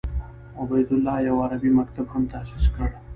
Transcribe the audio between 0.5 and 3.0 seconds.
عبیدالله یو عربي مکتب هم تاسیس کړ.